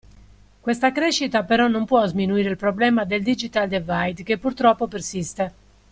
Questa 0.59 0.91
crescita 0.91 1.43
però 1.43 1.67
non 1.67 1.85
può 1.85 2.03
sminuire 2.07 2.49
il 2.49 2.57
problema 2.57 3.05
del 3.05 3.21
"Digital 3.21 3.67
divide" 3.67 4.23
che 4.23 4.39
purtroppo 4.39 4.87
persiste. 4.87 5.53